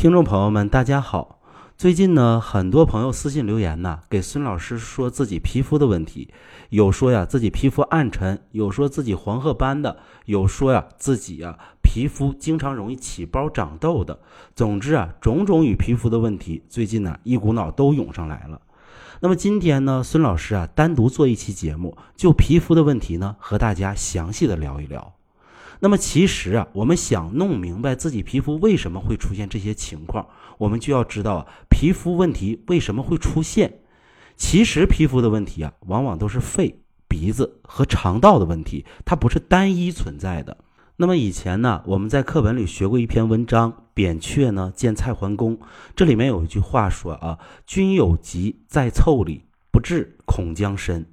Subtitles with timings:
[0.00, 1.42] 听众朋友们，大家好。
[1.76, 6.32] 最近呢，很多朋友私信留言呢，给孙老师说自己皮肤的问题，
[6.70, 14.18] 有说呀自己皮肤暗沉，有说自己黄褐斑的，有说呀自己呀皮肤经常容易起包长痘的。
[14.54, 18.62] 总之啊，种种与皮肤的问题，最近呢一股脑都涌上来了。
[19.20, 25.12] 那么今天呢，孙老师啊单独做一期节目，就皮肤的问题呢，和大家详细的聊一聊。
[25.80, 30.26] 那么其实啊，我们想弄明白自己皮肤为什么会出现这些情况，
[30.58, 33.80] 我们就要知道啊，皮肤问题为什么会出现。
[34.36, 40.58] 其实皮肤的问题啊，往往都是肺、鼻子和肠道的问题，它不是单一存在的。
[40.96, 45.56] 那么以前呢，我们在课本里学过一篇文章《扁鹊呢见蔡桓公》，
[45.96, 51.06] 这里面有一句话说啊：“君有疾在腠理，不治恐将身。”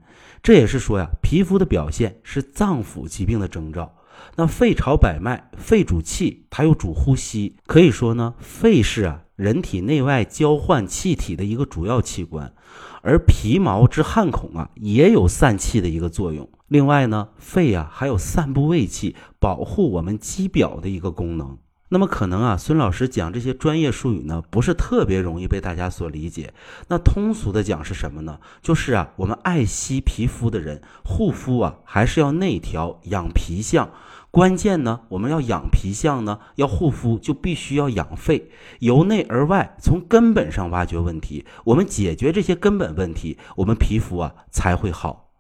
[0.44, 3.94] 这也是说呀，皮肤的表现是脏腑疾病的征兆。
[4.36, 12.54] 那肺朝百脉，肺主气，它又主呼吸，可以说呢，肺是啊人体内外交换气体的一个主要器官，
[13.02, 16.50] 而皮毛之汗孔啊也有散气的一个作用。
[16.68, 21.58] 另外呢，肺啊还有散布胃气、保护我们肌表的一个功能。
[21.90, 26.54] 那么可能啊，孙老师讲这些专业术语呢，不是特别容易被大家所理解。
[26.90, 28.40] 那通俗的讲是什么呢？
[28.62, 33.90] 就是啊，我们爱惜皮肤的人，护肤啊，还是要内调养皮相。
[34.30, 41.46] 关键呢，我们要养皮相呢，要护肤就必须要养肺，由内而外，从根本上挖掘问题。
[41.64, 45.32] 我们解决这些根本问题，我们皮肤啊才会好。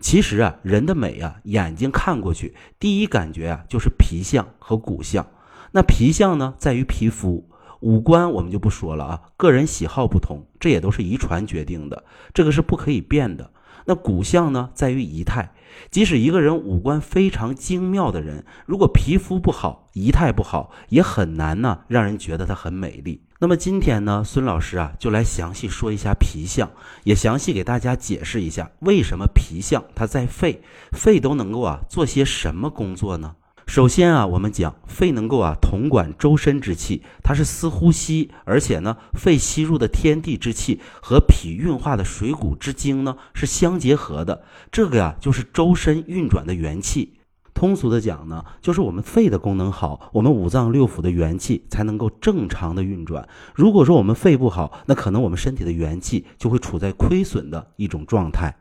[0.00, 5.24] 其实啊，人的美啊，眼睛看过去，第一感觉啊，就是皮相和骨相。
[5.72, 7.48] 那皮相呢，在于皮肤；
[7.80, 13.50] 五官我们就不说了啊，个人喜好不同，这也都是遗传决定的，这个是不可以变的。
[13.84, 15.52] 那骨相呢，在于仪态。
[15.90, 23.22] 即使一个人五官非常精妙的人，如果皮肤不好、仪态不好，也很难呢让人觉得他很美丽。
[23.40, 26.70] 那么今天呢，孙老师啊，就来详细说一下皮相，
[27.04, 33.34] 也详细给大家解释一下为什么皮相它在肺，肺都能够啊做些什么工作呢？
[33.66, 47.14] 首先啊，我们讲肺能够啊统管周身之气，它是司呼吸，而且呢，肺吸入的天地之气和脾运化的水谷之精呢是相结合的，这个呀就是周身运转的元气。
[47.54, 53.28] 通俗的讲呢，就是我们肺的功能好，我们五脏六腑的元气才能够正常的运转。
[53.54, 58.54] 如果说我们肺不好，那可能我们身体的元气就会处在亏损的一种状态。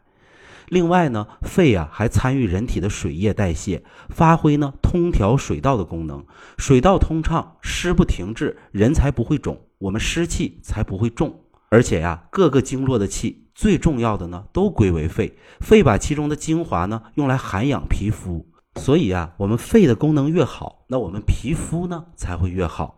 [0.71, 6.25] 另外呢，肺啊还参与人体的水液代谢，发挥呢通调水道的功能。
[6.57, 11.41] 水道通畅，湿不停滞，人才不会肿，我们湿气才不会重。
[11.67, 15.37] 而且呀，各个经络的气最重要的呢，都归为肺。
[15.59, 18.47] 肺把其中的精华呢，用来涵养皮肤。
[18.75, 22.97] 所以啊，我们肺的功能越好，那我们皮肤呢才会越好。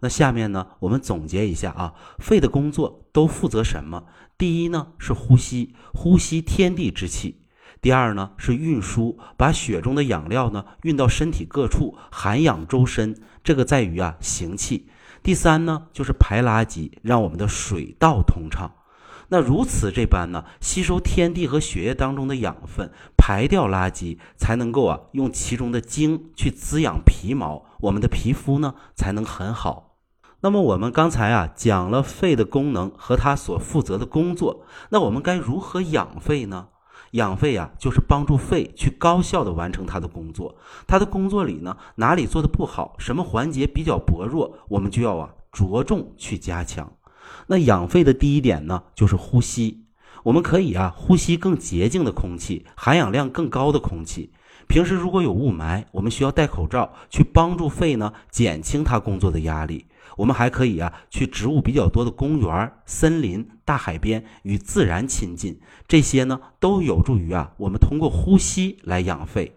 [0.00, 4.04] 那下面呢，我们总结一下啊，肺的工作都负责什么？
[4.36, 7.34] 第一呢是呼吸，呼吸天地之气；
[7.80, 13.20] 第二呢是运输，把血中的养料呢运到身体各处，涵养周身。
[13.42, 14.88] 这个在于啊行气。
[15.22, 18.72] 第三呢就是排垃圾，让我们的水道通畅。
[19.30, 29.87] 那如此这般呢，吸收天地和血液当中的养分，排掉垃圾，才能够啊用其中的精去滋养皮毛，我们的皮肤呢才能很好。
[30.40, 36.68] 那么我们刚才啊讲了肺的功能和它所负责的工作，那我们该如何养肺呢？
[37.12, 40.56] 养肺啊，就是帮助肺去高效的完成它的工作。
[40.86, 46.92] 它的工作里呢，哪里做的不好，什么环节比较薄弱，我们就要啊着重去加强。
[47.46, 49.86] 那养肺的第一点呢，就是呼吸。
[50.24, 54.32] 我们可以啊呼吸更洁净的空气，含氧量更高的空气。
[54.68, 59.86] 平时如果有雾霾，我们需要戴口罩去帮助肺呢减轻它工作的压力。
[60.16, 69.54] 我们还可以啊去植物比较多的公园、森林、大海边与自然亲近，这些呢都有助于啊我们通过呼吸来养肺。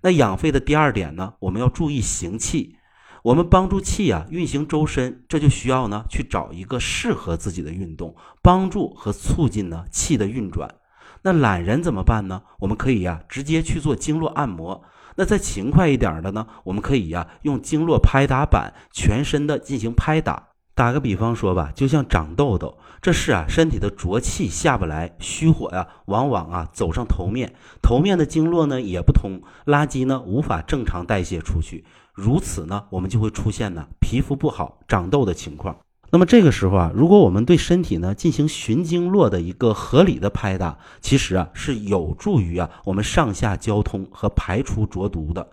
[0.00, 2.76] 那养肺的第二点呢，我们要注意行气。
[3.22, 10.76] 我们帮助气啊运行周身，这就需要呢去找一个适合自己的运动，帮助和促进呢气的运转。
[11.22, 12.42] 那懒人怎么办呢？
[12.60, 14.82] 我们可以呀，直接去做经络按摩。
[15.16, 20.48] 那再勤快一点的呢，我们可以呀，用经络拍打板全身的进行拍打。
[20.74, 27.52] 打个比方说吧，就像长痘痘，这是啊，身体的浊气下不来，虚火呀，往往啊走上头面，
[27.82, 31.84] 头面的经络呢也不通，垃圾呢无法正常代谢出去，
[32.14, 35.76] 如此呢，我们就会出现呢皮肤不好、长痘的情况。
[36.12, 45.46] 那么这个时候啊，如果我们对身体呢进行循经络的一个合理的拍打，其实啊是有助于啊我们上下交通和排除浊毒的。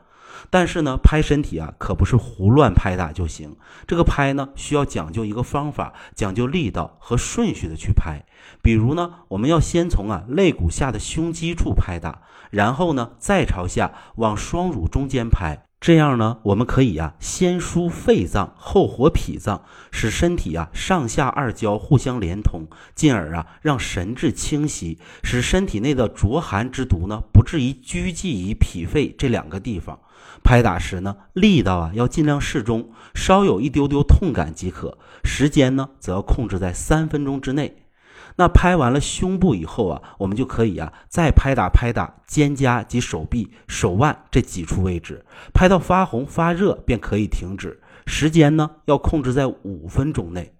[0.49, 3.55] 但是呢，拍身体啊，可不是胡乱拍打就行。
[3.85, 8.23] 这个拍呢，需要讲究一个方法，讲究力道和顺序的去拍。
[8.61, 15.66] 比如呢，我们要先从啊肋骨下的胸肌处拍打，然后呢，再朝下往双乳中间拍。
[15.87, 29.97] 这样呢，我们可以啊，先疏肺脏，后活脾脏，使身体啊上下二焦互相连通，进而啊让神志清晰，使身体内的浊寒之毒呢不至于拘积于脾肺这两个地方。
[30.43, 34.97] 拍打时呢，力道啊要尽量适中，稍有一丢丢痛感即可。
[35.23, 37.86] 时间呢，则要控制在三分钟之内。
[38.37, 47.81] 那拍完了胸部以后啊，我们就可以啊再拍打拍打肩胛及手臂、手腕这几处位置，拍到发红发热便可以停止。
[48.05, 50.53] 时间呢要控制在五分钟内。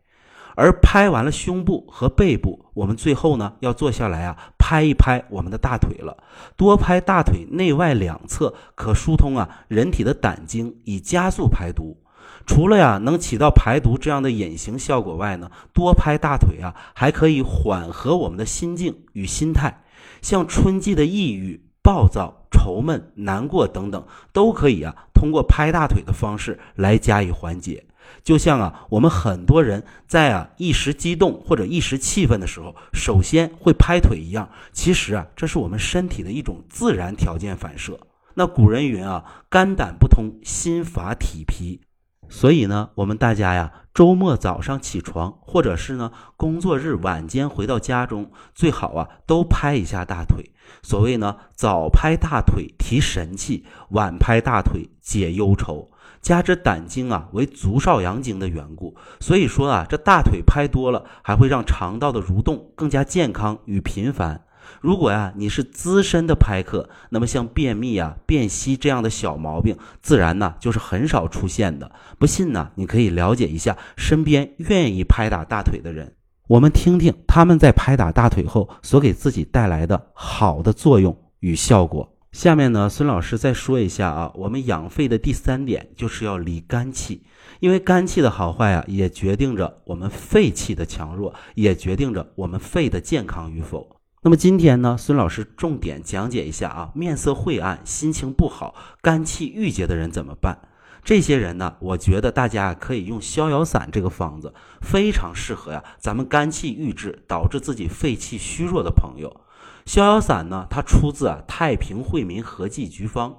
[0.59, 6.18] 而拍完了胸部和背部，我们最后呢要坐下来啊拍一拍我们的大腿了，
[6.56, 12.01] 多拍大腿内外两侧，可疏通啊人体的胆经，以加速排毒。
[12.47, 19.83] 除了呀能起到排毒这样的隐形效果外呢，多拍大腿啊还可以缓和我们的心境与心态。
[20.21, 27.85] 像春季的抑郁、暴躁、愁闷、难过等等，都可以啊通过拍大腿的方式来加以缓解。
[28.23, 37.99] 就像啊我们很多人在啊一时激动或者一时气愤的时候，首先会拍腿一样，其实啊这是我们身体的一种自然条件反射。
[38.33, 41.81] 那古人云啊，肝胆不通，心乏体疲。
[42.29, 50.51] 所以呢，我们大家呀，周末早上起床，或者是呢工作日晚间回到家中，最好啊都拍一下大腿。
[50.83, 55.89] 所谓呢，早拍大腿提神气，晚拍大腿解忧愁。
[56.19, 64.41] 加之胆经啊为足少阳经的缘故，所以说啊，这大腿拍多了，还会让肠道的蠕动更加健康与频繁。
[64.81, 71.91] 如果呀，你是资深的拍客，那么像便秘啊、便稀这样的小毛病，自然呢就是很少出现的。
[72.19, 76.15] 不信呢，你可以了解一下身边愿意拍打大腿的人，
[76.47, 82.13] 我们听听他们在拍打大腿后所给自己带来的好的作用与效果。
[82.33, 87.23] 下面呢，孙老师再说一下啊，我们养肺的第三点就是要理肝气，
[87.59, 93.96] 因为肝气的好坏啊，也决定着我们肺气的强弱，也决定着我们肺的健康与否。
[94.23, 100.57] 那么今天呢，孙老师重点讲解一下啊，面色晦暗、心情不好、肝气郁结的人怎么办？
[101.03, 109.41] 这些人呢，我觉得大家可以用逍遥散这个方子，非常适合呀，咱们肝气郁滞导致自己肺气虚弱的朋友。
[109.85, 113.29] 逍遥散呢，它出自啊《太平惠民合剂局方》，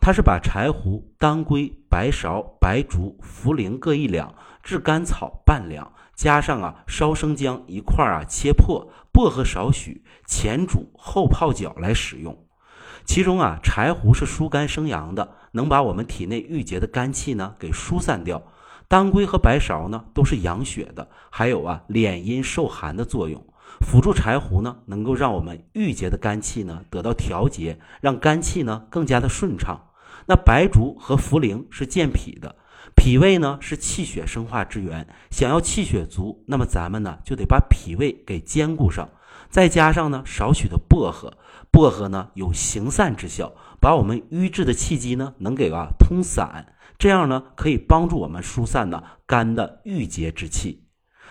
[0.00, 4.32] 它是把柴胡、当归、白芍、白术、茯苓各一两，
[4.62, 5.92] 炙甘草半两。
[6.14, 12.44] 加上啊，烧生姜一块啊，切破，薄荷少许，前煮后泡脚来使用。
[13.04, 18.42] 其中啊，柴胡是疏肝生阳的，能把我们体内郁结的肝气呢给疏散掉。
[18.86, 23.44] 当归和白芍呢都是养血的，还有啊敛阴受寒的作用。
[23.80, 29.90] 辅助柴胡呢，能够让我们郁结的肝气呢得到调节，让肝气呢更加的顺畅。
[30.26, 32.56] 那白术和茯苓是健脾的。
[32.98, 39.08] 脾胃呢是气血生化之源，想要气血足，那么咱们呢就得把脾胃给兼顾上，
[39.48, 41.38] 再加上呢少许的薄荷，
[41.70, 50.88] 薄荷呢有行散之效，把我们瘀滞的气机呢能给啊通散，这样呢可以帮助我们疏散呢肝的郁结之气。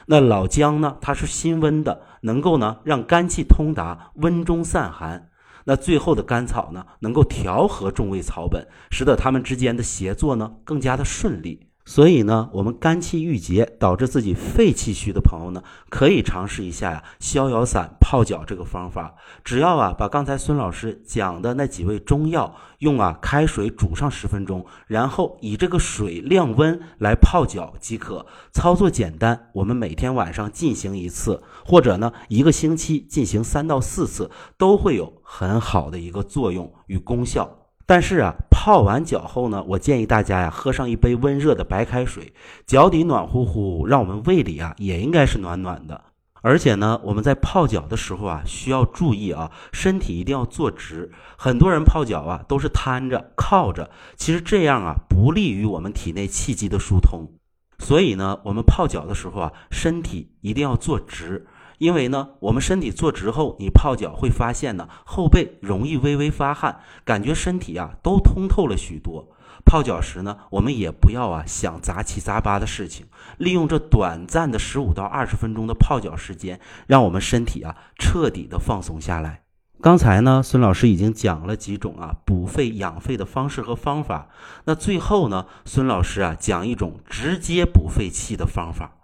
[0.07, 5.29] 那老姜呢它是辛温的，能够呢让肝气通达，温中散寒。
[5.69, 11.66] 那最后的甘草呢，能够调和众味草本，使得它们之间的协作呢更加的顺利。
[11.87, 19.15] 所以呢，我们肝气郁结导致自己肺气虚的朋友呢，可以尝试一下呀逍遥散泡脚这个方法。
[19.45, 28.25] 只要啊把刚才孙老师讲的那几味中药用啊开水煮上十分钟，然后以这个水晾温来泡脚即可。
[28.51, 37.49] 操作简单，我们每天晚上进行一次，或者呢一个星期进行三到四次，都会有很好的一个作用与功效。
[37.85, 42.33] 但是啊，泡完脚后呢，我建议大家呀，喝上一杯温热的白开水，
[42.65, 46.05] 脚底暖乎乎，让我们胃里啊也应该是暖暖的。
[46.41, 51.11] 而且呢，我们在泡脚的时候啊，需要注意啊，身体一定要坐直。
[51.37, 57.29] 很多人泡脚啊都是瘫着、靠着，其实这样啊不利于我们体内气机的疏通。
[57.77, 61.45] 所以呢，我们泡脚的时候啊，身体一定要坐直。
[61.77, 69.29] 因为呢，我们身体坐直后，你泡脚会发现呢，后背容易微微发汗，感觉身体啊都通透了许多。
[69.65, 73.05] 泡脚时呢，我们也不要啊想杂七杂八的事情，
[73.37, 79.43] 利用这短暂的十五到二十分钟的泡脚时间，让我们身体啊彻底的放松下来。
[79.79, 84.29] 刚才呢，孙老师已经讲了几种啊补肺养肺的方式和方法。
[84.65, 88.96] 那最后呢，孙老师啊讲一种直接补肺气的方法。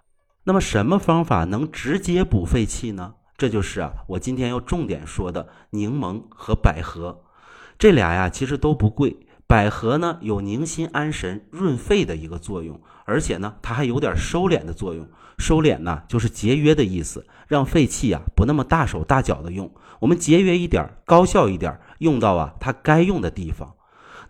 [0.46, 3.14] 那么什么方法能直接补肺气呢？
[3.36, 7.22] 这就是啊我今天要重点说的柠檬和百合。
[7.78, 9.16] 这俩呀其实都不贵。
[9.46, 15.08] 百合呢有宁心安神、润肺的一个作用，而且呢它还有点收敛的作用。
[15.38, 19.70] 收敛呢就是节约的意思，让肺气啊不那么大手大脚的用。
[20.00, 23.74] 我们节约一点，高效一点，用到啊它该用的地方。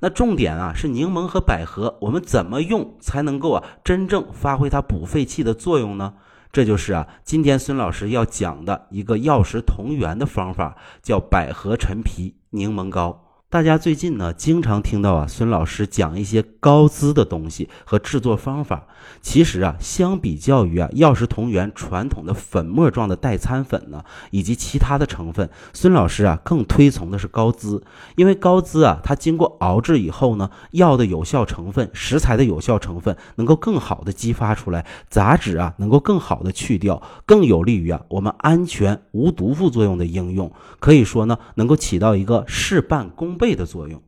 [0.05, 6.13] 那重点啊是柠檬和百合，我们怎么用才能够啊真正发挥它补肺气的作用呢？
[6.53, 13.24] 这就是啊今天孙老师要讲的一个药食同源的方法，叫百合陈皮柠檬膏。
[13.55, 18.89] 大家最近呢，经常听到啊，孙老师讲一些高资的东西和制作方法。
[19.23, 27.81] 其实啊，相比较于啊药食同源传统的粉末状的代餐粉呢，以及其他的成分，孙老师啊更推崇的是高资。
[28.17, 40.51] 因为高资啊，它经过熬制以后呢，药的有效成分、食材的有效成分能够更好的激发出来，杂质啊能够更好的去掉，更有利于啊我们安全无毒副作用的应用。
[40.81, 43.44] 可以说呢，能够起到一个事半功倍。
[43.45, 44.01] 胃的作用，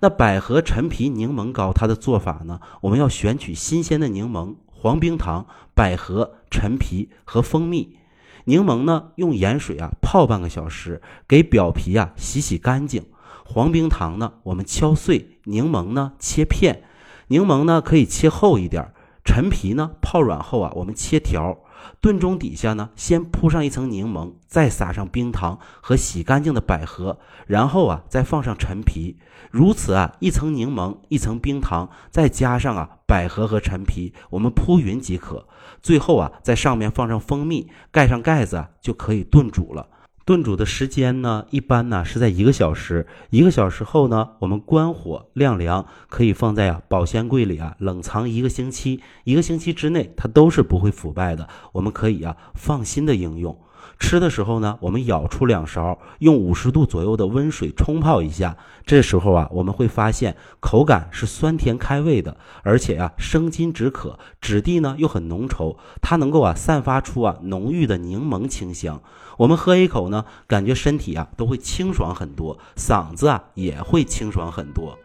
[0.00, 2.58] 那百合陈皮柠檬膏它的做法呢？
[2.80, 7.98] 我们要选取新鲜的柠檬、黄冰糖、百合、陈皮和蜂蜜。
[8.44, 13.04] 柠檬呢，用盐水啊泡半个小时，给表皮啊洗洗干净。
[13.44, 16.84] 黄冰糖呢，我们敲碎，柠檬呢切片。
[17.26, 21.58] 柠檬呢可以切厚一点，陈皮呢泡软后啊，我们切条。
[22.00, 29.16] 炖盅底下呢，先铺上一层柠檬，再撒上冰糖和洗干净的百合，然后啊，再放上陈皮，
[29.50, 35.46] 如此啊，一层柠檬，一层冰糖，再加上啊百合和陈皮，我们铺匀即可。
[35.82, 39.88] 最后啊，在上面放上蜂蜜，盖上盖子就可以炖煮了。
[40.28, 43.06] 炖煮的时间呢，一般呢是在一个小时。
[43.30, 49.00] 一个小时后呢，我们关火晾凉，可以放在啊保鲜柜里啊冷藏一个星期。
[49.24, 51.48] 一个星期之内，它都是不会腐败的。
[51.72, 53.58] 我们可以啊放心的应用。
[53.98, 58.56] 吃的时候呢，我们舀出两勺，用五十度左右的温水冲泡一下。
[58.86, 69.02] 这时候啊，我们会发现口感是酸甜开胃的，而且呀生津止渴，质地呢又很浓稠，它能够啊散发出啊浓郁的柠檬清香。
[69.36, 74.98] 我们喝一口呢，感觉身体啊都会清爽很多，嗓子啊也会清爽很多。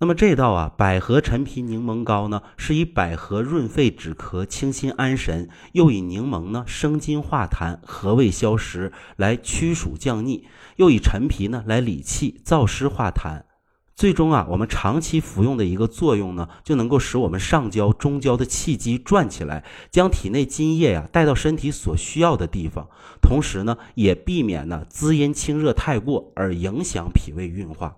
[0.00, 10.44] 那么这道啊百合陈皮柠檬膏呢，是以百合润肺止咳、清心安神，又以柠檬呢生津化痰、和胃消食，来驱暑降逆；
[10.76, 13.42] 又以陈皮呢来理气、燥湿化痰。
[13.96, 22.88] 最终啊，我们长期服用的一个作用呢，就能够使我们上焦、中焦的气机转起来，将体内津液呀带到身体所需要的地方，
[23.20, 27.96] 同时呢，也避免呢滋阴清热太过而影响脾胃运化。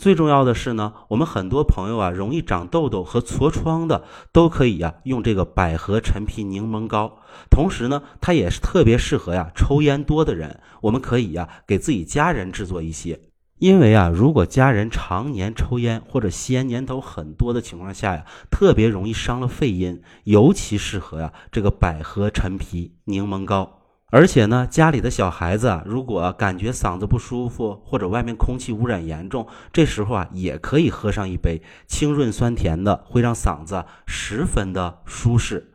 [0.00, 4.02] 最重要的是呢，我们很多朋友啊，容易长痘痘和痤疮的，
[4.32, 7.18] 都可以呀用这个百合陈皮柠檬膏。
[7.50, 13.20] 同时呢，它也是特别适合呀抽烟多的人，我们可以呀给自己家人制作一些。
[13.58, 23.79] 因为啊，如果家人常年抽烟或者吸烟年头很多的情况下呀，特别容易伤了肺阴，尤其适合呀这个百合陈皮柠檬膏。
[24.10, 35.68] 而且呢，家里的小孩子啊，如果感觉嗓子不舒服，或者外面空气污染严重，这时候啊，也可以喝上一杯，清润酸甜的，会让嗓子十分的舒适。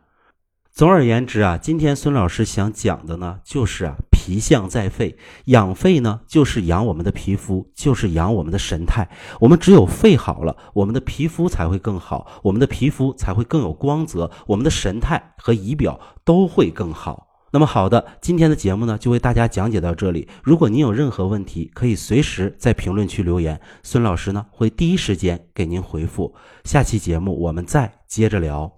[0.70, 5.16] 总而言之啊，今天孙老师想讲的呢，就是啊，脾象在肺，
[5.46, 9.08] 养肺呢，就是养我们的皮肤，就是养我们的神态。
[9.40, 17.26] 我们只有肺好了，我们的皮肤才会更好，我们的皮肤才会更有光泽，我们的神态和仪表都会更好。
[17.56, 20.28] 那么好的，今天的节目呢就为大家讲解到这里。
[20.42, 26.34] 如果您有任何问题，可以随时在评论区留言，孙老师呢会第一时间给您回复。
[26.64, 28.75] 下期节目我们再接着聊。